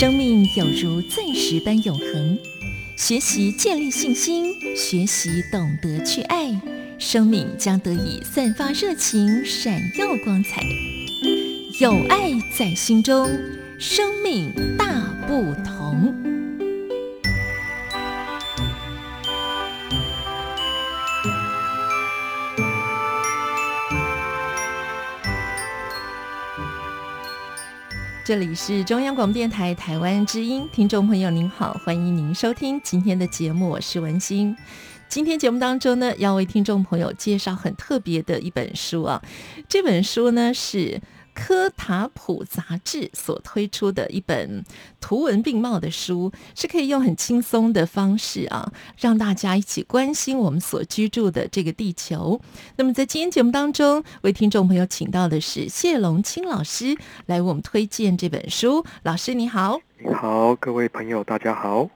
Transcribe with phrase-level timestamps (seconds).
[0.00, 2.38] 生命有如钻石般永恒。
[2.96, 6.58] 学习建立信心，学习懂得去爱，
[6.98, 10.62] 生命将得以散发热情，闪耀光彩。
[11.82, 13.28] 有爱在心中，
[13.78, 15.52] 生命大不
[28.30, 34.56] 这里是中央广播电台台湾之音，听众朋友您好，欢迎您收听今天的节目，我是文心。
[35.08, 39.20] 今天节目当中呢，要为听众朋友介绍很特别的一本书啊，
[39.68, 41.00] 这本书呢是。
[41.40, 44.62] 科塔普杂志所推出的一本
[45.00, 52.38] 图文并茂的书，是可以用很轻松的方式啊，让大家一起关心我们所居住的这个地球。
[52.76, 56.94] 那么在今天节目当中，为听众朋友请到的是谢龙清老师
[57.24, 58.84] 来为我们推荐这本书。
[59.02, 61.88] 老师你好，你好，各位朋友大家好。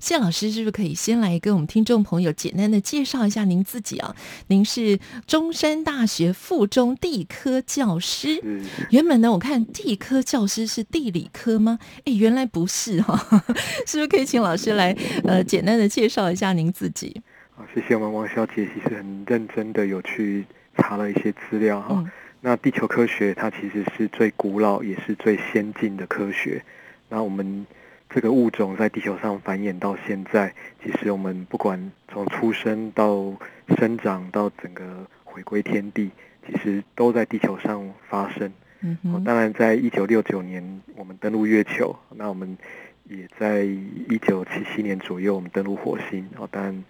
[0.00, 4.16] 谢老师，是不是可以先来跟我们听众朋友简单的介绍一下您自己啊？
[4.46, 8.40] 您是中山大学附中地科教师。
[8.42, 11.78] 嗯，原本呢，我看地科教师是地理科吗？
[12.06, 13.14] 哎，原来不是哈，
[13.86, 17.20] 是不是可以请老师来呃简单的介绍一下您自己？
[17.54, 20.46] 好，谢谢我们王小姐，其实很认真的有去
[20.78, 22.02] 查了一些资料哈。
[22.40, 26.64] 那地球科学它其实是最古老也是最先进的科学。
[27.10, 27.66] 那我们。
[28.12, 33.32] 这个物种在地球上繁衍到现在，其实我们不管从出生到
[33.78, 36.10] 生长到整个回归天地，
[36.44, 38.52] 其实都在地球上发生。
[38.80, 42.58] 嗯当然，在一九六九年我们登陆月球，那我们
[43.04, 46.28] 也在一九七七年左右我们登陆火星。
[46.36, 46.84] 哦，当然，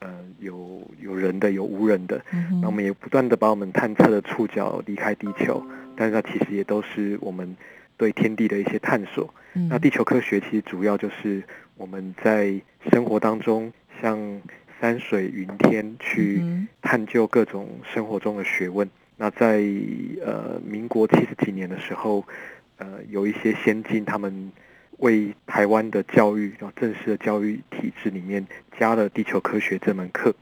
[0.00, 2.20] 呃，有有人的，有无人的。
[2.32, 7.56] 嗯那我们也不断的把我们探测的触角离开地球，但是它其实也都是我们。
[7.96, 9.32] 对天地的一些探索，
[9.70, 11.42] 那地球科学其实主要就是
[11.76, 14.40] 我们在生活当中，像
[14.80, 16.42] 山水云天去
[16.82, 18.88] 探究各种生活中的学问。
[19.16, 19.62] 那在
[20.24, 22.24] 呃民国七十几年的时候，
[22.78, 24.50] 呃有一些先进，他们
[24.98, 28.44] 为台湾的教育，然后正式的教育体制里面
[28.76, 30.34] 加了地球科学这门课。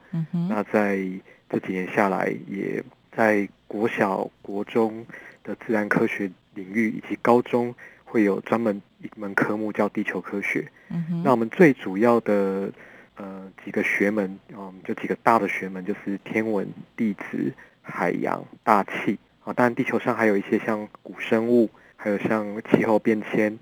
[0.48, 1.06] 那在
[1.50, 2.82] 这几年下来，也
[3.14, 5.04] 在国小、国中
[5.44, 6.30] 的自然科学。
[6.54, 7.74] 领域以及高中
[8.04, 10.70] 会有专门一门科目叫地球科学。
[10.90, 12.70] 嗯那我们最主要的
[13.16, 19.52] 呃几个学门啊，就几个大的学门，就是天文、地质、海洋、大气啊。
[19.52, 23.58] 当然，地球上还有一些像古生物，还有像气候变迁，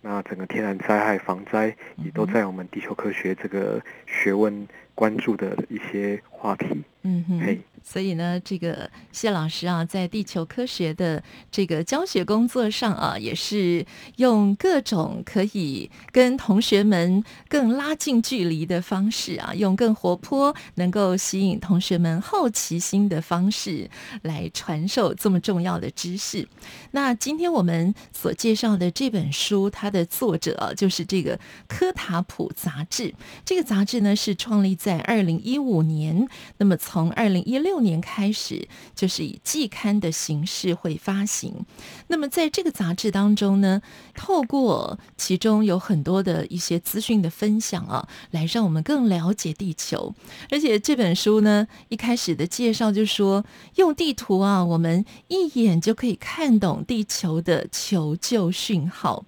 [0.00, 6.66] 那整个天然灾害防灾也都在我们地球科学这个学问关注的一些话题。
[7.02, 7.40] 嗯哼。
[7.40, 7.60] 嘿。
[7.84, 11.20] 所以呢，这个谢老师啊，在地球科学的
[11.50, 13.84] 这个教学工作上啊，也是
[14.18, 23.90] 用各种可以跟同学们更拉近距离的方式啊，用更活泼、能够吸引同学们好奇心的方式
[24.22, 26.46] 来传授这么重要的知识。
[26.92, 31.36] 那今天我们所介绍的这本书，它的作者啊，就是这个
[31.66, 33.12] 科塔普杂志。
[33.44, 37.62] 这个杂志呢，是创立在在二零一五年，那么从二零一。
[37.62, 41.64] 六年开始就是以季刊的形式会发行。
[42.08, 43.80] 那么在这个杂志当中呢，
[44.14, 50.12] 透过其中有很多的一些资讯的分享啊，来让我们更了解地球。
[50.50, 53.44] 而且这本书呢，一开始的介绍就说，
[53.76, 59.24] 用地图啊，我们一眼就可以看懂地球的求救讯号。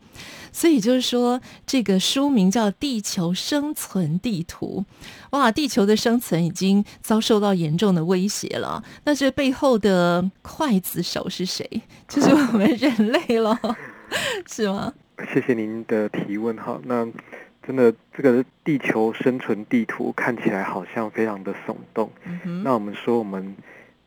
[0.54, 4.84] 所以就是说，这个书名叫《地球生存地图》。
[5.36, 8.84] 哇，地球的生存已经遭受到严重的威胁了。
[9.02, 11.68] 那这背后的刽子手是谁？
[12.06, 13.58] 就是我们人类了，
[14.46, 14.94] 是吗？
[15.34, 16.56] 谢谢您的提问。
[16.56, 17.04] 哈，那
[17.66, 22.08] 真的这个地球生存地图看起来好像非常的耸动。
[22.62, 23.56] 那我们说我们。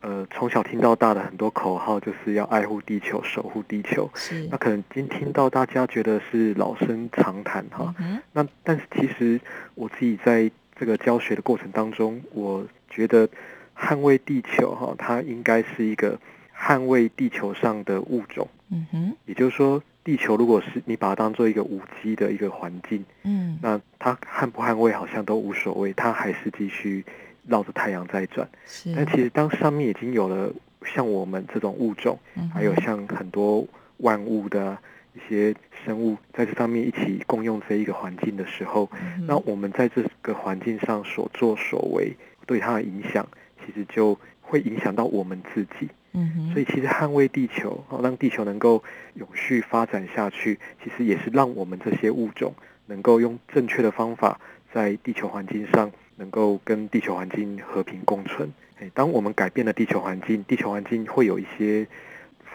[0.00, 4.08] 呃，从小听到大的很多口号，就是要爱护地球、守护地球。
[4.14, 4.46] 是。
[4.50, 7.92] 那可能今听到大家觉得是老生常谈哈。
[7.98, 8.20] 嗯。
[8.32, 9.40] 那但是其实
[9.74, 13.28] 我自己在这个教学的过程当中，我觉得
[13.76, 16.16] 捍卫地球哈，它应该是一个
[16.56, 18.46] 捍卫地球上的物种。
[18.70, 19.16] 嗯哼。
[19.26, 27.04] 也就是说，地球如果是你把它当做一个无机的一个环境，嗯，那它捍不捍卫好像都无所谓，它还是继续。
[27.48, 28.48] 绕着太阳在转，
[28.94, 30.52] 但其实当上面已经有了
[30.84, 32.18] 像我们这种物种，
[32.52, 33.66] 还有像很多
[33.98, 34.76] 万物的
[35.14, 35.54] 一些
[35.84, 38.88] 生物在这上面一起共用这一个环境的时候，
[39.26, 42.14] 那我们在这个环境上所作所为
[42.46, 43.26] 对它的影响，
[43.64, 45.88] 其实就会影响到我们自己。
[46.12, 48.82] 嗯所以其实捍卫地球，哦，让地球能够
[49.14, 52.54] 永续发展下去，其实也是让我们这些物种
[52.86, 54.40] 能够用正确的方法，
[54.72, 58.52] 在地球环境上能够跟地球环境和平共存。
[58.80, 61.86] 哎，当我们改变了地球环境，地球环境会有一些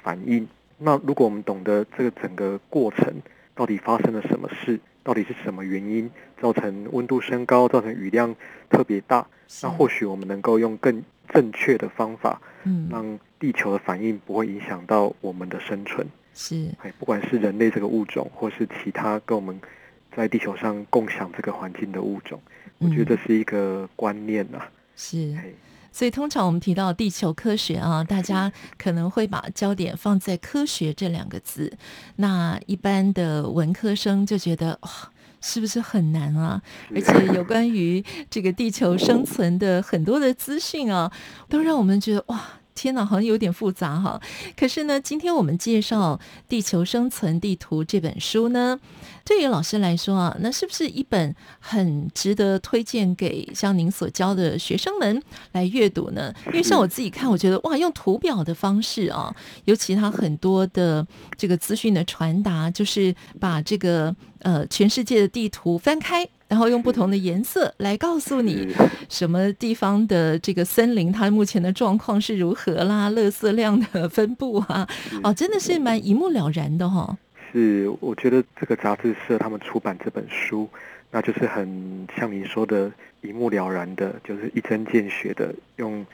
[0.03, 0.47] 反应。
[0.77, 3.13] 那如果我们懂得这个整个过程
[3.55, 6.09] 到底发生了什么事，到底是什么原因
[6.41, 8.35] 造成温度升高，造成雨量
[8.69, 9.25] 特别大，
[9.61, 16.07] 那或许我们能够用更正确的方法，嗯，让地球的反应不会影响到我们的生存。
[16.33, 19.59] 是，哎，不管是人类这个物种，或是其他跟我们
[20.15, 22.41] 在地球上共享这个环境的物种，
[22.83, 24.59] 我觉得是一个观念呐、
[24.95, 25.35] 是。
[25.37, 25.45] 哎
[25.95, 31.71] 所以，通常我们提到地球科学啊，大家可能会把焦点放在“科学”这两个字。
[32.15, 34.89] 那一般的文科生就觉得哇，
[35.39, 36.59] 是不是很难啊？
[36.95, 41.11] 而且有关于这个地球生存的很多的资讯啊，
[41.47, 42.41] 都让我们觉得哇。
[42.75, 44.19] 天哪，好像有点复杂哈。
[44.55, 46.15] 可是呢，今天我们介绍
[46.49, 48.79] 《地球生存地图》这本书呢，
[49.25, 55.21] 对于老师来说啊，那是不是一本很值得推荐给像您所教的学生们
[55.51, 56.33] 来阅读呢？
[56.47, 59.35] 因为像我自己看，我觉得哇，用图表的方式啊，
[59.65, 61.05] 尤其它很多的
[61.37, 66.27] 这个资讯的传达，就是把这个呃全世界的地图翻开。
[66.53, 68.71] 然后用不同的颜色来告诉你
[69.09, 74.87] 什么地方的这个森林，它目前的状况是如何啦，垃圾量的分布啊，
[75.23, 77.17] 哦，真的是蛮一目了然的哈、
[77.51, 80.69] 是，我觉得这个杂志社他们出版这本书，
[81.09, 82.91] 那就是很像您说的，
[83.21, 86.05] 一目了然的，就是一针见血的，用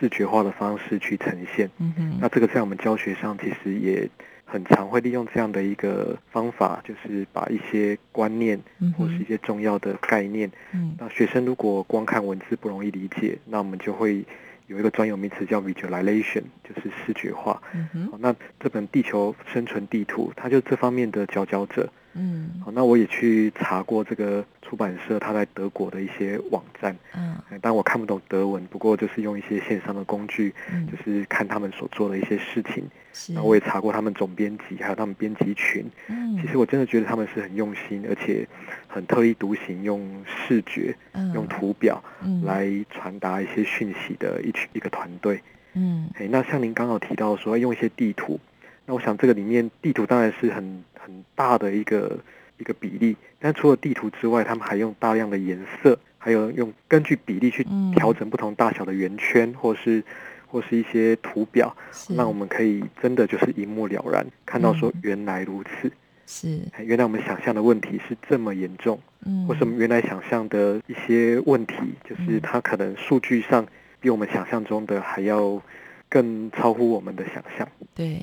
[0.00, 1.70] 视觉化的方式去呈现。
[1.78, 4.10] 嗯哼，那这个在我们教学上其实也
[4.48, 14.24] 很常会利用这样的一个方法，就是把一些观念嗯或是一，些重要的概念，嗯那学生如果光看文字不容易理解，那我们就会
[14.68, 17.60] 有一个专有名词叫 visualization，就是视觉化。
[17.74, 21.90] 嗯哼，那这本《地球生存地图》，它就这方面的佼佼者。
[22.18, 32.84] 嗯好，那我也去查过这个出版社它在德国的一些网站，嗯但我看不懂德文，不过就是用一些线上的工具，嗯就，是看他们所做的一些事情。
[33.12, 35.84] 是，那我也查过他们总编辑，还有他们编辑群。
[36.08, 38.46] 嗯，其实我真的觉得他们是很用心，而且
[38.86, 45.40] 很特立独行，用视觉、嗯用图表嗯来传达一些讯息的一群一个团队。
[45.74, 48.40] 嗯哎，那像您刚好提到说用一些地图，
[48.86, 52.18] 那我想这个里面地图当然是很很大的一个
[52.58, 57.92] 一个比例，但除了地图之外，他们还用大量的颜色，还有用根据比例去嗯。
[57.92, 60.02] 调整不同大小的圆圈，或是
[60.48, 65.00] 或是一些图表，是，那我们可以真的就是一目了然，看到说嗯。
[65.02, 65.90] 原来如此，
[66.26, 73.66] 是，哎原来我们想象的问题是这么严重，嗯，或是我们原来想象的一些问题，就是嗯它可能数据上
[74.00, 75.60] 比我们想象中的还要
[76.08, 77.68] 更超乎我们的想象。
[77.94, 78.22] 对，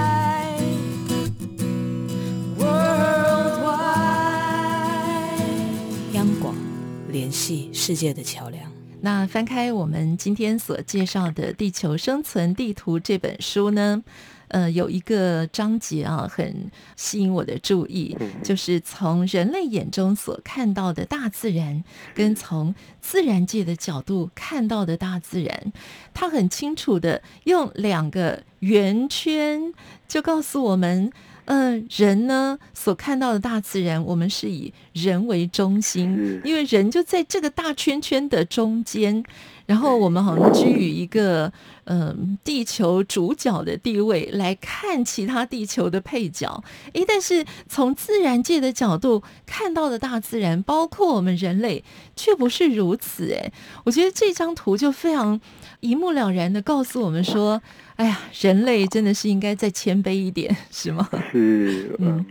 [6.21, 6.55] 央广
[7.09, 8.71] 联系世界的桥梁。
[9.01, 14.03] 那翻开我们今天所介绍的《地球生存地图》这本书呢，
[14.49, 25.73] 呃，有一个章节啊，很吸引我的注意，就是从人类眼中所看到的大自然，跟从自然界的角度看到的大自然，
[26.13, 29.73] 它很清楚的用两个圆圈
[30.07, 31.11] 就告诉我们。
[31.53, 39.21] 嗯，人呢所看到的大自然，我们是以人为中心，因为人就在这个大圈圈的中间，
[39.65, 41.51] 然后我们好像居于一个
[41.83, 46.63] 嗯地球主角的地位来看其他地球的配角。
[46.93, 51.83] 诶，但是从自然界的角度看到的大自然，包括我们人类，
[52.15, 53.25] 却不是如此。
[53.25, 53.51] 诶，
[53.83, 55.41] 我觉得这张图就非常
[55.81, 57.61] 一目了然的告诉我们说，
[58.01, 61.07] 哎呀，人类真的是应该再谦卑一点， 是吗？
[61.31, 62.25] 是，嗯嗯，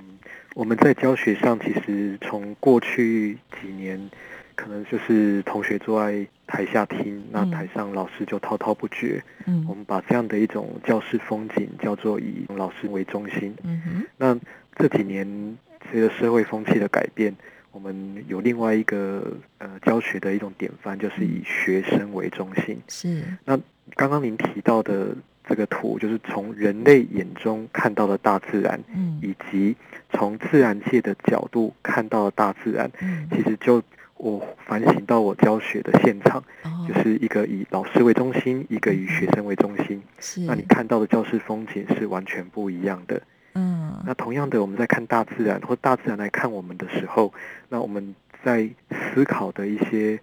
[0.56, 4.10] 我们在教学上其实从过去几年，
[4.56, 9.22] 可能就是同学坐在台下听，那嗯台上老师就滔滔不绝。
[9.46, 13.54] 嗯我嗯们把这样的一种教室风景叫做以老师为中心。
[13.62, 14.36] 嗯哼，那
[14.74, 15.56] 这几年
[15.88, 17.32] 随着社会风气的改变，
[17.70, 22.76] 我们有另外一个呃教学的一种典范，就是以学生为中心。
[22.88, 23.56] 是，那
[23.94, 25.14] 刚刚您提到的
[25.48, 29.76] 这个图，就是从人类眼中看到的大自然，嗯以及
[30.12, 33.82] 从自然界的角度看到的大自然，嗯，其实就
[34.16, 40.02] 我反省到我教学的现场，哦就是一个以老师为中心，一个以学生为中心。
[40.18, 43.20] 是那你看到的教室风景是完全不一样的。
[43.54, 47.32] 嗯那同样的，我们在看大自然或大自然来看我们的时候，
[47.68, 50.20] 那我们在思考的一些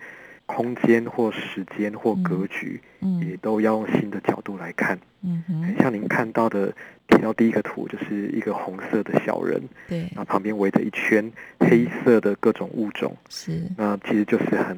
[0.47, 2.81] 空间或时间或格局，
[3.21, 4.97] 也嗯都要用新的角度来看。
[5.21, 6.73] 嗯哼，像您看到的，
[7.07, 10.09] 提到第一个图就是一个红色的小人，对。
[10.15, 13.61] 那旁边围着一圈黑色的各种物种，是。
[13.77, 14.77] 那其实就是很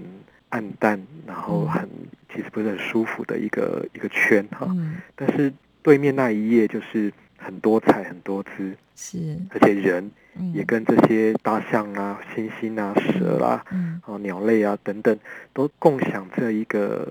[0.50, 1.70] 暗淡，然后嗯。
[1.70, 1.90] 很
[2.34, 4.68] 其实不是很舒服的一个一个圈哈。
[4.70, 4.98] 嗯。
[5.16, 9.38] 但是对面那一页就是很多彩很多姿，是。
[9.52, 10.54] 而且人嗯。
[10.54, 15.18] 也跟这些大象啊、猩猩啊、蛇啦、嗯啊鸟类啊等等，
[15.54, 17.08] 都共享这一个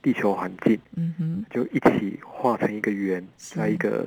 [0.00, 1.44] 地球环境，嗯哼。
[1.50, 4.06] 就一起画成一个圆，在一个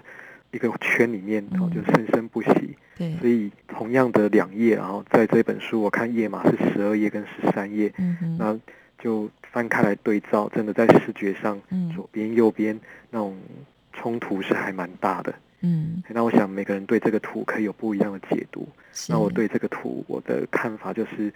[0.51, 2.75] 一个圈里面，哦后，就生生不息。
[2.98, 3.15] 对。
[3.17, 8.38] 所以同样的两页，然后在这本书我看页码是十二页跟十三页，嗯哼。
[8.38, 8.60] 那
[8.98, 11.91] 就翻开来对照，真的在视觉上嗯。
[11.93, 12.79] 左边右边
[13.12, 13.38] 那种
[13.93, 15.34] 冲突是还蛮大的。
[15.65, 18.67] 嗯那我想每个人对这个图可以有不一样的解读。
[19.10, 21.34] 那我对这个图我的看法就是，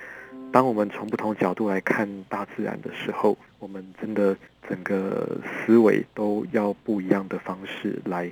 [0.51, 4.37] 当我们从不同角度来看大自然的时候，我们真的
[4.69, 8.31] 整个思维都要不一样的方式来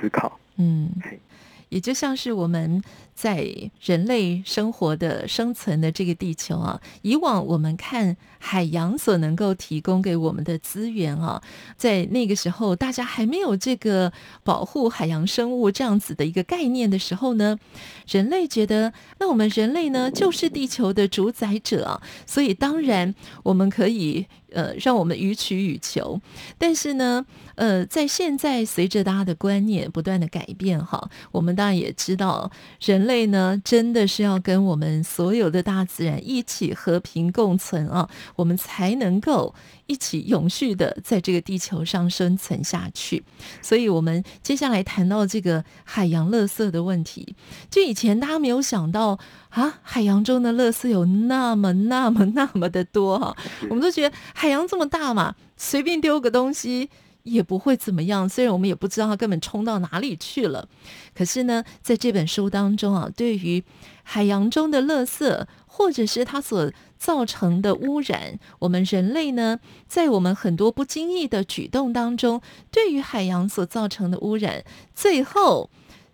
[0.00, 0.38] 思考。
[0.56, 1.18] 嗯嘿。
[1.68, 2.82] 也就像是我们
[3.14, 11.42] 在人类生活的生存的这个地球啊，以往我们看海洋所能够提供给我们的资源啊，
[11.76, 14.12] 在那个时候大家还没有这个
[14.44, 17.58] 保护海洋生物这样子的一个概念的时候呢，
[18.06, 26.20] 人类觉得那我们人类呢就是地球的主宰者啊，所以当然我们可以呃让我们予取予求，
[26.56, 27.26] 但是呢，
[27.58, 32.48] 呃，在现在随着大家的观念不断的改变哈，我们当然也知道，
[32.80, 39.52] 人类呢真的是要跟我们所有的大自然一起和平共存啊，我们才能够
[39.86, 43.24] 一起永续的在这个地球上生存下去。
[43.60, 47.34] 所以，我们接下来谈到这个海洋垃圾的问题，
[47.68, 53.36] 就以前大家没有想到啊，海洋中的垃圾有那么、那么、那么的多哈、
[53.68, 56.88] 我们都觉得海洋这么大嘛，随便丢个东西。
[57.28, 60.68] 也不会怎么样，虽然我们也不知道它根本冲到哪里去了，
[61.14, 63.62] 可是呢，在这本书当中啊，对于
[64.02, 75.70] 海洋中的垃圾，或者是它所造成的污染，我们人类呢，在我们很多不经意的举动当中，对于海洋所造成的污染，最后。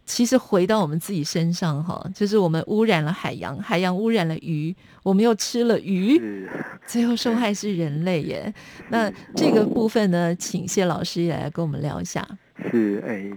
[0.06, 6.49] 其实回到我们自己身上哈，就是我们污染了海洋，海洋污染了鱼，我们又吃了鱼，是
[6.87, 8.52] 最后受害是人类耶。
[8.90, 12.26] 那这个部分呢，请谢老师也来跟我们聊一下。
[12.70, 13.30] 是，哎，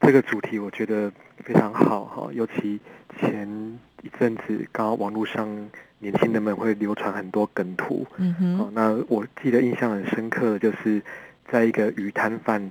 [0.00, 1.12] 这个主题我觉得
[1.44, 2.80] 非常好哈，尤其
[3.20, 3.46] 前
[4.02, 5.46] 一阵子，刚刚网络上
[5.98, 11.02] 年轻人们会流传很多梗图，嗯哦哼，，那我记得印象很深刻的就是
[11.50, 12.70] 在一个鱼摊贩，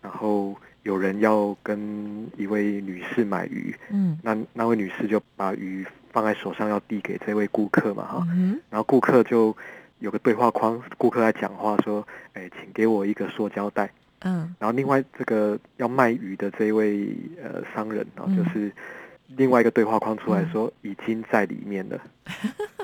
[0.00, 0.54] 然后
[0.84, 4.18] 有人要跟一位女士买鱼，嗯。
[4.22, 9.54] 那那位女士就把鱼放在手上要递给这位顾客嘛哈，嗯然后顾客就
[9.98, 13.90] 有个对话框，顾客在讲话说，哎，请给我一个塑胶袋。
[14.20, 14.54] 嗯。
[14.58, 17.08] 然后另外这个要卖鱼的这一位
[17.42, 18.36] 呃商人啊，嗯。
[18.36, 18.70] 就是
[19.36, 21.98] 另外一个对话框出来说，已经在里面了，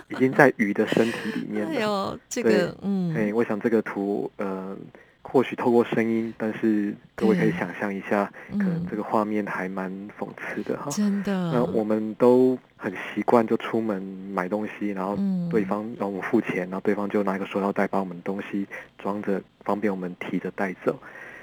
[0.09, 1.81] 已经在鱼的身体里面哎了。
[1.85, 2.53] 呦，这对。
[2.55, 4.75] 个嗯，哎，我想这个图呃，
[5.31, 10.91] 或许透过声音，但是各位可以想象一下，可能嗯这个画面还蛮讽刺的哈。
[10.91, 18.67] 真的，那我们都很习惯就出门买东西，然后嗯对方让我们付钱，然后对方就拿一个塑料袋把我们东西
[18.99, 20.99] 装着，方便我们提着带走。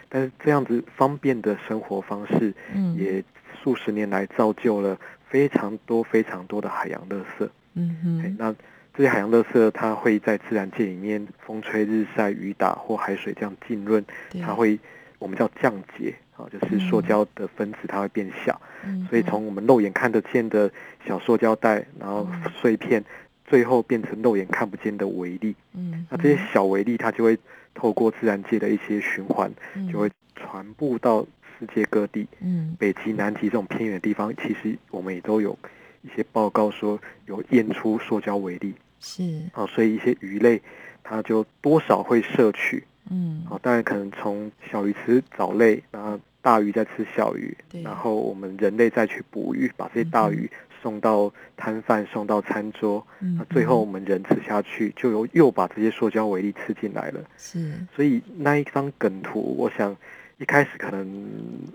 [0.09, 3.23] 但是这样子方便的生活方式，嗯也
[3.63, 4.97] 数十年来造就了
[5.29, 7.49] 非常多非常多的海洋垃圾。
[7.73, 8.53] 嗯哼，哎那
[8.97, 14.03] 这些海洋垃圾，它会在自然界里面风吹日晒雨打或海水这样浸润，
[14.41, 14.79] 它会
[15.19, 18.59] 我们叫降解啊，就是塑胶的分子它会变小。
[18.83, 19.05] 嗯。
[19.07, 20.71] 所以从我们肉眼看得见的
[21.05, 23.05] 小塑胶袋，然后嗯碎片，
[23.45, 25.55] 最后变成肉眼看不见的微粒。
[25.73, 27.37] 嗯，那这些小微粒，它就会
[27.75, 29.87] 透过自然界的一些循环，嗯。
[29.91, 31.23] 就会传播到
[31.59, 32.75] 世界各地，嗯。
[32.79, 35.55] 北极、南极这种偏远的地方，其实我们也都有
[36.01, 39.41] 一些报告说有验出塑胶微粒是。
[39.53, 40.61] 啊，所以一些鱼类
[41.03, 43.45] 它就多少会摄取嗯。
[43.49, 50.49] 啊，当然可能从小鱼吃藻类，然后大鱼再吃小鱼，然后我们人类再去捕鱼，把这些大鱼
[50.81, 57.21] 送到摊贩，送到餐桌，嗯那最后我们人吃下去，就又又把这些塑胶微粒吃进来了。
[57.37, 57.73] 是。
[57.95, 59.95] 所以那一张梗图，我想
[60.37, 61.07] 一开始可能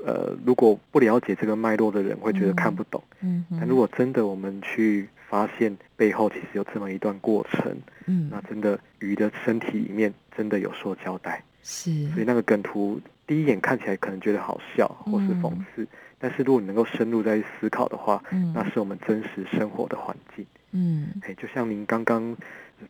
[0.04, 7.76] 呃，如果不了解这个脉络的人会觉得看不懂，嗯哼，但如果真的我们去发现背后其实有这么一段过程，
[8.06, 8.28] 嗯。
[8.30, 15.84] 那真的鱼的身体里面真的有塑胶袋，是，所以那个梗图第一眼看起来可能觉得好笑或是讽刺，
[16.20, 18.52] 但是如果你能够深入再去思考的话，嗯。
[18.54, 20.46] 那是我们真实生活的环境。
[20.70, 21.08] 嗯。
[21.22, 22.36] 哎，就像您刚刚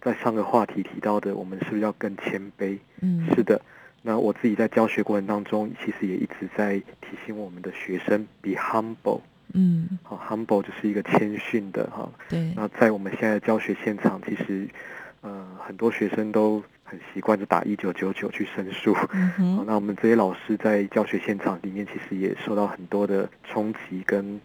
[0.03, 2.79] 在上个话题提到的，我们是不是要更谦卑？
[3.01, 3.27] 嗯。
[3.35, 3.59] 是的。
[4.03, 9.21] 那我自己在教学过程当中，其实也一直在提醒我们的学生 be humble。
[9.55, 12.11] 嗯，好，humble 就是一个谦逊的哈。
[12.29, 14.67] 对，那在我们现在的教学现场，其实
[15.21, 18.97] 呃很多学生都很习惯就打一九九九去申诉。
[19.13, 24.41] 嗯好，那我们这些老师在教学现场里面，其实也受到很多的冲击跟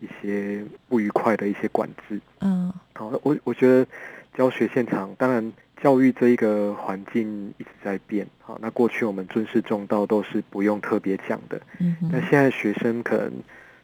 [0.00, 2.20] 一些不愉快的一些管制。
[2.40, 3.84] 嗯好，我我觉得
[4.32, 8.24] 教学现场，当然教育这一个环境一直在变。
[8.40, 13.32] 好，那过去我们尊师重道都是不用特别讲的，嗯哼，但现在学生可能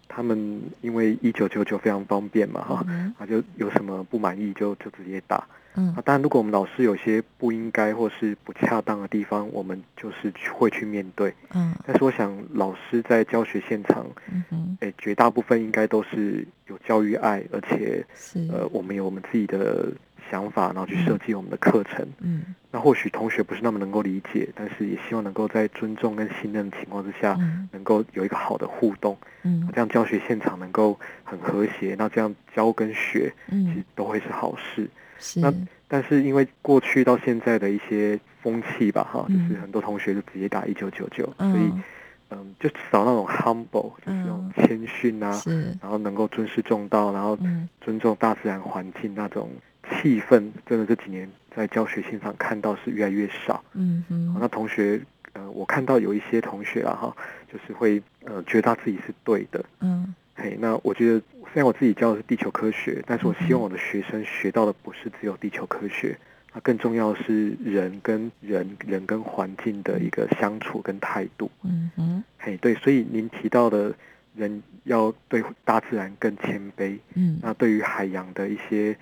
[0.07, 5.45] 他们因为一九九九非常方便嘛，哈、嗯啊就有什么不满意就就直接打。
[5.75, 11.33] 嗯啊，当然如果我们老师有些不应该或是不恰当的地方，我们就是去会去面对。
[11.53, 19.93] 嗯但是我想老师在教学现场，嗯哼，诶，绝大部分应该都是有教育爱，而且是，呃，我们有我们自己的
[20.31, 22.07] 想法，然后去设计我们的课程。
[22.21, 22.55] 嗯。
[22.71, 27.69] 那或许同学不是那么能够理解，但是也希望能够在尊重跟信任的情况之下，嗯。
[27.73, 29.69] 能够有一个好的互动，嗯。
[29.73, 34.89] 这样教学现场能够很和谐，那这样教跟学其实嗯，都会是好事。
[35.19, 35.53] 是，那
[35.89, 41.83] 但是因为过去到现在的一些风气吧，哈，就嗯是很多同学就直接打一九九九，所以嗯
[42.31, 47.69] 嗯，就少那种 humble，就是那种谦逊啊，是，然后能够尊师重道，然后嗯。
[47.81, 49.49] 尊重大自然环境那种
[49.91, 53.63] 气氛，真的这几年在教学现场看到是越来越少。
[53.75, 55.01] 嗯哼，那同学，
[55.33, 57.17] 呃，我看到有一些同学啊，哈，
[57.53, 60.15] 就是会呃觉得他自己是对的，嗯。
[60.41, 61.19] 嘿，那我觉得
[61.53, 66.17] 虽然我自己教的是地球科学，但是我希嗯望我的学生学到的不是只有地球科学，
[66.55, 71.51] 那更重要的是人跟人、人跟环境的一个相处跟态度。
[71.65, 73.93] 嗯哼，嘿，对，所以您提到的
[74.37, 77.41] 人要对大自然更谦卑，嗯。
[77.43, 78.97] 那对于海洋的一些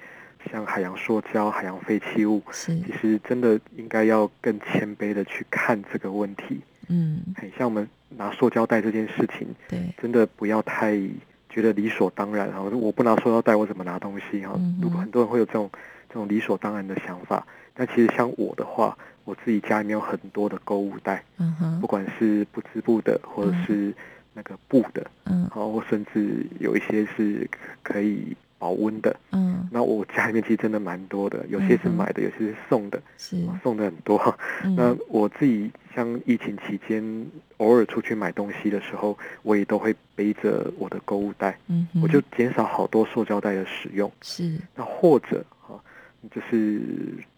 [0.51, 6.61] 像海洋塑胶、海洋废弃物，是，其实真的应该要更谦卑的去看这个问题。
[6.89, 10.97] 嗯很，像我们拿塑胶袋这件事情，对，真的不要太
[11.51, 12.63] 觉得理所当然哈。
[12.63, 14.79] 我不拿塑胶袋，我怎么拿东西哈嗯？
[14.81, 15.69] 如果很多人会有这种
[16.09, 23.93] 这种理所当然的想法，但其实像我的话，我自己家里面有很多的购物袋，嗯哼不，管是不织布的，或者是
[24.33, 27.51] 那个布的，嗯好，或甚至有一些是
[27.83, 29.15] 可以保温的。
[29.33, 29.69] 嗯。
[29.73, 34.19] 那我家里面其实真的蛮多的，有些是买的，有些是送的，是，送的很多。
[34.77, 44.11] 那嗯我自己像疫情期间偶尔出去买东西的时候，我也都会背着我的购物袋，嗯，我就减少好多塑胶袋的使用。
[44.23, 45.75] 是，那或者啊，
[46.31, 46.81] 就是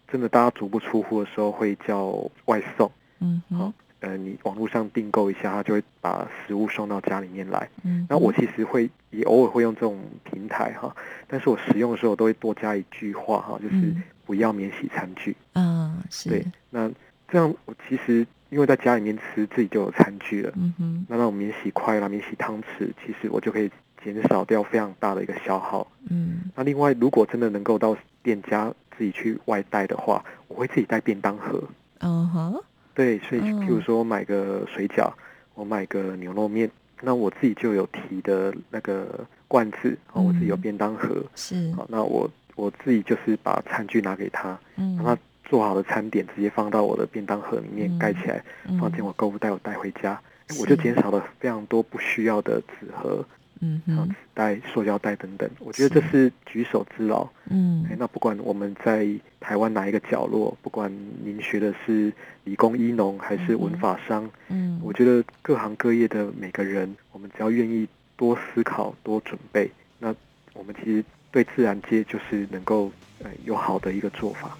[0.07, 2.07] 真的大家足不出户的时候会叫
[2.45, 3.57] 外送，嗯哼。
[3.57, 7.69] 好，呃，你网络上订购一下，他就会把食物送到家里面来。
[7.83, 10.95] 嗯，那我其实会也偶尔会用这种平台哈，
[11.27, 15.35] 但是我使用的时候都会多加一句话哈，就是嗯不要免洗餐具。
[15.53, 16.89] 啊是，对，那
[17.27, 23.69] 这样我其实因为在家里面吃自己就有餐具了，嗯哼，那那种免洗筷啦、免洗汤匙，其实我就可以
[24.03, 25.85] 减少掉非常大的一个消耗。
[26.09, 31.61] 嗯那另外，如果真的能够到店家自己去外带的话，我会自己带便当盒。
[31.99, 35.11] 嗯哼，对，所以嗯譬如说我买个水饺，
[35.55, 36.69] 我买个牛肉面，
[37.01, 40.61] 那我自己就有提的那个罐子，哦，我自己有嗯。
[40.61, 47.99] 便当盒，是，好，那我我自己就是把餐具拿给他，嗯，让他做好的餐点直接放到我的便当盒里面嗯。
[47.99, 48.43] 盖起来，
[48.79, 50.19] 放进嗯我购物袋，我带回家，
[50.59, 53.25] 我就减少了非常多不需要的纸盒、
[53.61, 55.49] 嗯像哼纸袋、塑胶袋等等。
[55.59, 57.27] 我觉得这是举手之劳。
[57.49, 59.07] 嗯哎，那不管我们在
[59.39, 60.91] 台湾哪一个角落，不管
[61.23, 62.11] 您学的是
[62.43, 70.13] 理工医农还是文法商，嗯，我觉得各行各业的每个人，我们只要愿意多思考、多准备，那
[70.53, 72.91] 我们其实对自然界就是能够
[73.23, 74.57] 呃有好的一个做法。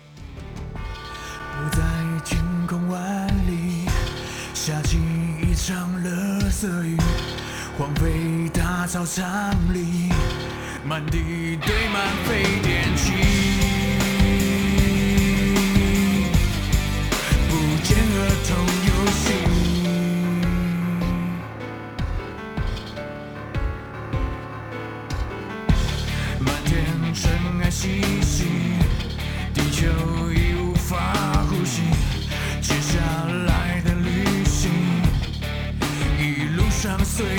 [0.74, 1.82] 不在
[2.24, 3.86] 晴空万里，
[4.54, 4.98] 下起
[5.42, 6.96] 一场垃圾雨，
[7.78, 8.39] 荒废大
[8.90, 9.24] 操场
[9.72, 10.10] 里，
[10.84, 13.14] 满地堆满废电器，
[17.48, 18.50] 不见儿童
[18.88, 19.24] 游戏。
[26.40, 26.74] 满天
[27.14, 27.30] 尘
[27.62, 28.48] 埃稀稀，
[29.54, 29.86] 地球
[30.34, 30.98] 已无法
[31.48, 31.84] 呼吸。
[32.60, 32.98] 接下
[33.46, 34.72] 来的旅行，
[36.18, 37.38] 一路上碎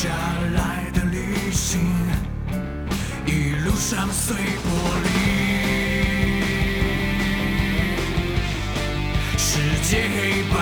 [0.00, 0.08] 下
[0.54, 1.80] 来的旅行，
[3.26, 4.68] 一路上碎玻
[5.02, 5.06] 璃，
[9.36, 10.57] 世界黑白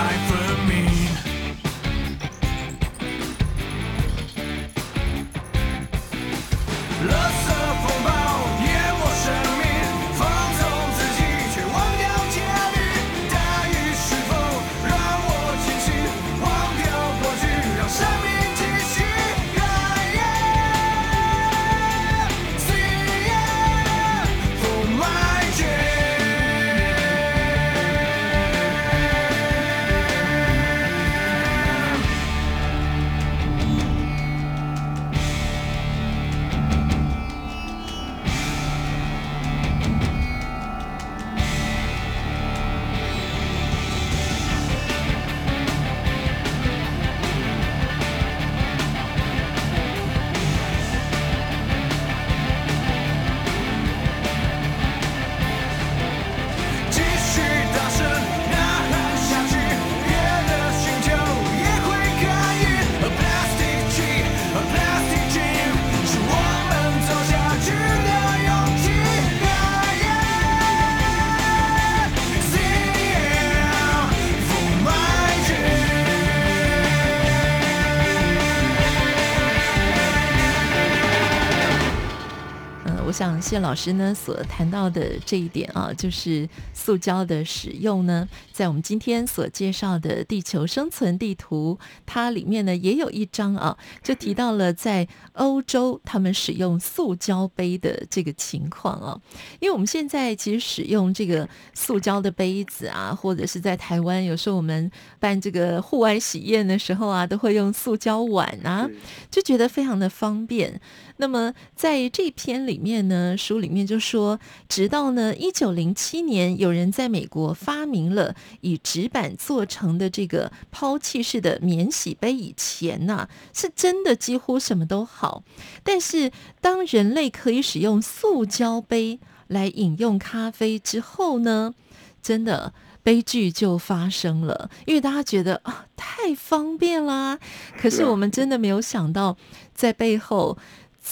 [83.47, 99.17] 谢老师呢所谈到的这一点啊，就是塑胶的使用呢，在我们今天所介绍的《地球生存地图》它里面呢也有一张啊，就提到了在欧洲他们使用塑胶杯的这个情况啊。
[99.61, 108.89] 因为我们现在其实使用这个塑胶的杯子啊，或者是在台湾，有时候我们办这个户外喜宴的时候啊，都会用塑胶碗啊，
[109.31, 110.81] 就觉得非常的方便。
[111.19, 125.43] 那么在这篇里面呢，书里面就说，直到呢一九零七年，有人在美国发明了以纸板做成的这个抛弃式的免洗杯以前呐、是真的几乎什么都好。
[125.83, 131.73] 但是当人类可以使用塑胶杯来饮用咖啡之后呢，
[132.21, 132.73] 真的。
[133.03, 137.39] 悲剧就发生了，因为大家觉得啊太方便啦，
[137.79, 139.37] 可是我们真的没有想到，
[139.73, 140.57] 在背后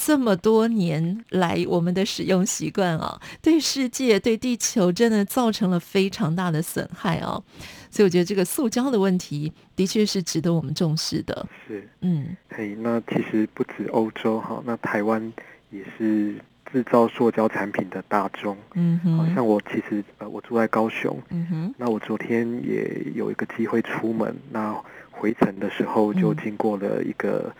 [0.04, 7.42] 这么多年来，我们的使用习惯啊，对世界、对地球真的造成了非常大的损害哦。
[7.90, 11.46] 所以我觉得这个塑胶的问题，的确是值得我们重视的。
[11.66, 15.32] 是，嗯嘿，那其实不止欧洲哈，那台湾
[15.70, 16.34] 也是
[16.70, 18.56] 制造塑胶产品的大宗。
[18.74, 24.76] 嗯哼，好像我其实呃，我住在高雄，嗯哼，那我昨天也有一个机会出门，那
[25.10, 27.50] 回程的时候就嗯经过了一个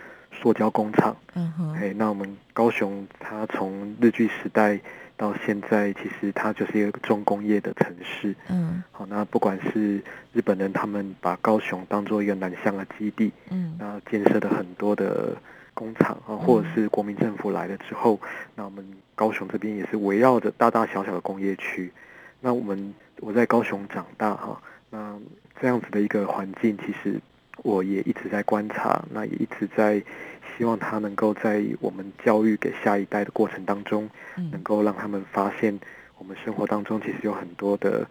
[0.41, 1.17] 塑胶工厂。
[1.35, 4.79] 嗯哼，哎，那我们高雄它从日据时代
[5.17, 8.35] 到现在，其实它就是一个重工业的城市。
[8.49, 15.37] 嗯好，那不管是日本人他们把高雄当做一个南向的基地，嗯那建设的很多的
[15.75, 18.21] 工厂啊，或者是国民政府来了之后，
[18.55, 21.91] 那我们高雄这边也是围绕着大大小小的工业区。
[22.41, 25.19] 那我们我在高雄长大哈，那
[25.61, 27.19] 这样子的一个环境，其实
[27.63, 30.03] 我也一直在观察，那也一直在
[30.57, 35.79] 希望他能够在我们教育给下一代的过程当中，能嗯够让他们发现
[36.19, 38.07] 我们生活当中其实有很多的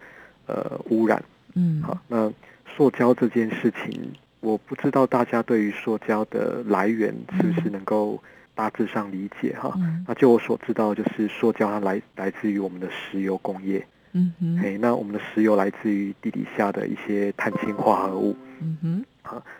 [0.46, 1.22] 呃污染。
[1.54, 2.32] 嗯，好，那
[2.76, 8.22] 塑胶这件事情，我不知道大家对于塑胶的来源是不是能够
[8.54, 9.72] 大致上理解哈。
[9.76, 10.04] 嗯。
[10.06, 19.04] 那就我所知道，就是塑胶它来来自于我们的石油工业，嗯哼，嘿，那我们的石油来自于地底下的一些碳氢化合物，嗯哼，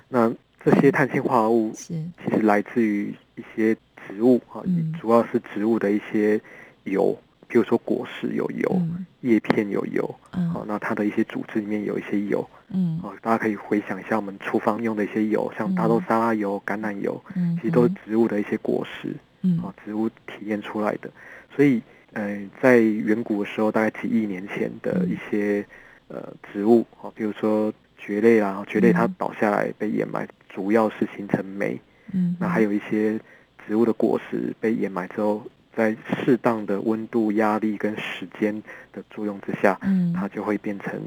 [0.08, 0.32] 那
[0.64, 3.76] 这些碳氢化合物是，其实来自于一些
[4.06, 6.40] 植物哈嗯，主要是植物的一些
[6.84, 7.16] 油，
[7.48, 9.06] 比如说果实有油，嗯。
[9.22, 12.48] 叶片有油，好，嗯那它的一些组织里面有一些油。
[12.68, 13.00] 嗯。
[13.02, 19.58] 啊，大家可以回想一下我们厨房用的一些油，像大豆沙拉油、橄榄油，嗯，其实都是植物的一些果实，嗯。
[19.58, 21.10] 啊，植物提炼出来的。
[21.54, 25.66] 所以，呃，在远古的时候，大概几亿年前的一些
[26.08, 27.72] 呃植物，啊，比如说
[28.06, 31.80] 蕨类啦，蕨类它嗯倒下来被掩埋，主要是形成煤。
[32.12, 33.18] 嗯，那还有一些
[33.66, 41.02] 植物的果实被掩埋之后，在适当的温度、压力跟时间的作用之下，嗯它就会变成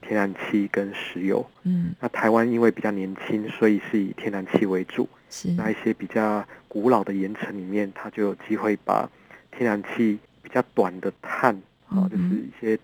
[0.00, 1.44] 天然气跟石油。
[1.64, 5.08] 嗯那台湾因为比较年轻，所以是以天然气为主。
[5.28, 9.10] 是，那一些比较古老的岩层里面，它就有机会把
[9.50, 11.52] 天然气比较短的碳
[11.88, 12.78] 啊，就是一些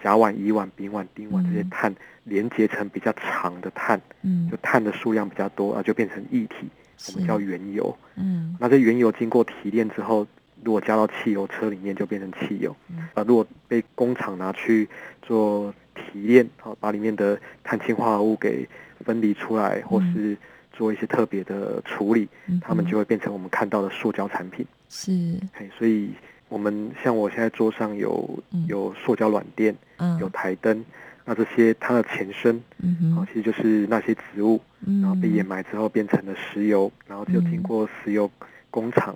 [0.00, 1.92] 甲烷、乙烷、丙烷、丁烷这些嗯碳
[2.28, 4.48] 连接成比较长的碳，嗯。
[4.50, 6.68] 就碳的数量比较多啊，就变成液体，
[7.08, 7.96] 我们叫原油。
[8.16, 8.56] 嗯。
[8.60, 10.26] 那这原油经过提炼之后，
[10.62, 12.74] 如果加到汽油车里面，就变成汽油。
[12.88, 13.08] 嗯。
[13.14, 14.88] 啊，如果被工厂拿去
[15.22, 18.68] 做提炼，好、把里面的碳氢化合物给
[19.04, 20.36] 分离出来，或是
[20.72, 24.66] 做一些特别的处理，嗯它们就会变成我们看到的塑胶产品。
[24.88, 25.12] 是。
[25.52, 26.10] 嘿，所以
[26.48, 28.64] 我们像我现在桌上有嗯。
[28.68, 30.18] 有塑胶软垫，嗯。
[30.18, 30.84] 有台灯，
[31.28, 33.26] 那这些它的前身，哦，嗯哼。
[33.26, 35.02] 其实就是那些植物，嗯。
[35.02, 38.30] 然后被掩埋之后变成了石油，然后就经过石油
[38.70, 39.14] 工厂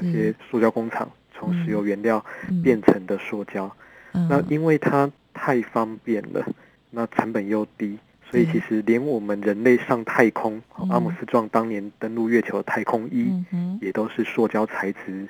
[0.00, 2.62] 那些塑胶工厂从石油原料嗯。
[2.62, 3.70] 变成的塑胶。
[4.14, 4.26] 嗯。
[4.30, 6.42] 那因为它太方便了，
[6.90, 7.98] 那成本又低，
[8.30, 15.28] 所以其实连我们人类上太空，阿姆斯壮当年登陆月球的太空衣，嗯也都是塑胶材质，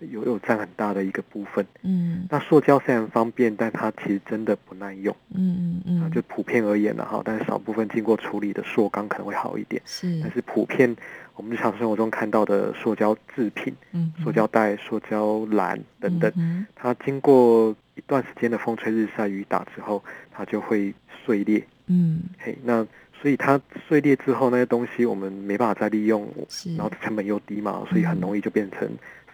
[0.00, 1.64] 有有占很大的一个部分。
[1.82, 5.14] 嗯那塑胶虽然方便，但它其实真的不耐用。
[5.34, 9.80] 嗯，嗯嗯就普遍而言了哈，但是少部分经过处理的塑钢可能会好一点。
[9.84, 10.94] 是但是普遍
[11.36, 20.92] 我们日常生活中看到的塑胶制品，嗯塑胶袋、塑胶篮等等，嗯它经过一段时间的风吹日晒雨打之后，它就会
[21.24, 21.64] 碎裂。
[21.86, 22.86] 嗯嘿，那
[23.20, 28.88] 所以它碎裂之后那些东西我们没办法再利用，是然后成本又低嘛，所以很容易就变成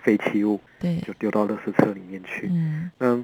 [0.06, 2.48] 废弃物，对就丢到垃圾车里面去。
[2.52, 3.20] 嗯那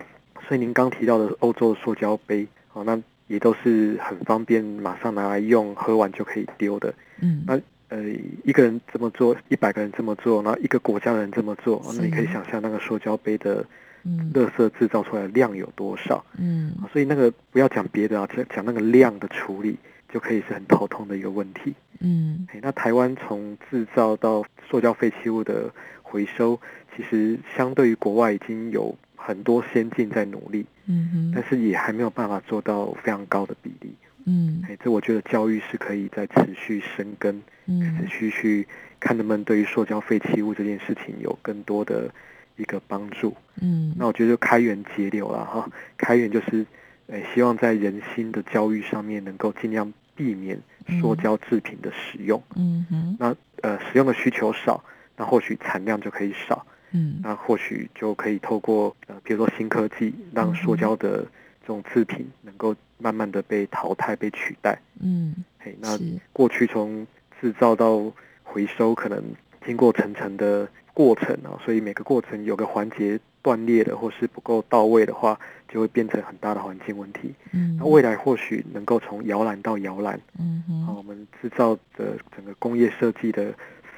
[0.49, 6.92] 所以您刚提到的欧洲的塑胶杯，哦，那也都是很方便，马上拿来用，喝完就可以丢的。
[7.21, 8.03] 嗯那呃，
[8.42, 13.64] 一个人这么做，一百个人这么做，然后一个国家的人这么做，哦那你可以想象那个塑胶杯的
[14.03, 16.25] 嗯垃圾制造出来的量有多少。
[16.38, 19.79] 嗯啊所以那个不要讲别的啊，讲讲那个量的处理，
[20.12, 21.75] 就可以是很头痛的一个问题。
[22.01, 25.71] 嗯那台湾从制造到塑胶废弃物的
[26.12, 26.61] 回收，
[26.94, 33.94] 其实相对于国外已经有很多先进在努力，嗯哼但是也还没有办法做到非常高的比例。
[34.27, 38.68] 嗯哎，这我觉得教育是可以在持续深耕，持嗯续去
[39.01, 42.12] 看能不能对于塑胶废弃物这件事情有更多的
[42.57, 43.35] 一个帮助。
[43.61, 46.64] 嗯那我觉得开源节流了，哈，开源就是，
[47.09, 50.61] 哎，希望在人心的教育上面能够尽量避免
[51.01, 52.40] 塑胶制品的使用。
[52.55, 54.85] 嗯哼那呃，使用的需求少，
[55.16, 61.25] 那或许产量就可以少，嗯那或许就可以透过呃，比如说新科技，让塑胶的
[61.61, 64.79] 这种制品能够慢慢的被淘汰、被取代。
[65.01, 65.98] 嗯嘿，那
[66.33, 67.07] 过去从
[67.40, 69.22] 制造到回收，可能
[69.64, 77.35] 经过层层的过程啊，所以每个过程有个环节断裂了，或是不够到位的话，就会变成很大的环境问题。
[77.53, 83.55] 嗯那未来或许能够从摇篮到摇篮，嗯啊，我们制造的整个工业设计的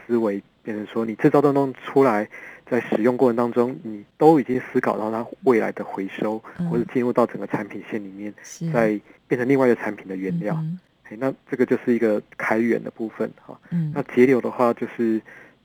[0.06, 2.28] 思维，变成说你制造都弄出来，
[2.64, 8.34] 在使用过程当中，你都已经思考到它未来的回收，嗯或者进入到整个产品线里面，
[8.72, 8.98] 再
[9.28, 10.56] 变成另外一个产品的原料。
[10.58, 13.60] 嗯嘿，那这个就是一个开源的部分哈。
[13.70, 15.20] 嗯那节流的话，就是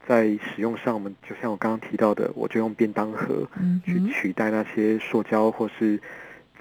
[0.06, 3.48] 在使用上，我们就像我刚刚提到的，我就用便当盒
[3.86, 5.98] 去取代那些塑胶或是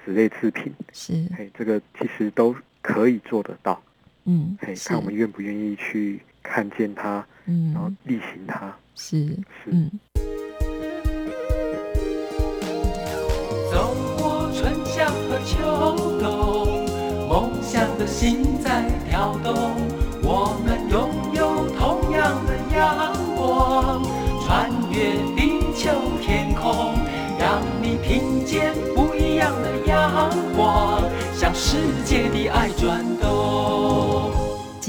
[0.05, 0.73] 纸类制品。
[0.93, 3.83] 是哎，这个其实都可以做得到。
[4.23, 7.25] 嗯嘿，是看我们愿不愿意去看见它，
[7.73, 8.75] 然后嗯力行它。
[8.95, 9.71] 是是。
[9.71, 9.91] 嗯
[13.71, 15.57] 走过春夏和秋
[16.19, 16.85] 冬，
[17.27, 19.73] 梦想的心在跳动。
[20.21, 24.03] 我们拥有同样的阳光，
[24.45, 25.89] 穿越地球
[26.21, 26.93] 天空，
[27.39, 32.28] 让你听见不一样的阳光，向世界。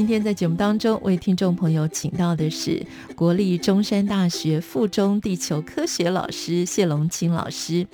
[0.00, 2.82] 今天在节目当中为听众朋友请到的是
[3.14, 7.86] 国立中山大学附中地球科学老师谢龙清老师。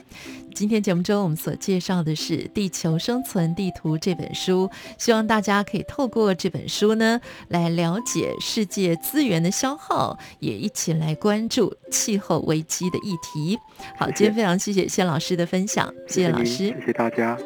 [0.55, 13.59] 今天节目中我们所介绍的是《地球生存地图》这本书，希望大家可以透过这本书呢来了解世界资源的消耗，也一起来关注气候危机的议题。
[13.99, 16.69] 好，今天非常谢谢谢老师的分享，谢谢老师。
[16.69, 17.37] 谢谢大家。